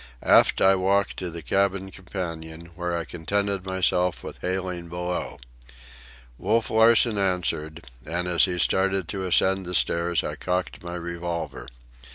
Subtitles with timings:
[0.23, 5.37] Aft I walked to the cabin companion, where I contented myself with hailing below.
[6.39, 11.67] Wolf Larsen answered, and as he started to ascend the stairs I cocked my revolver.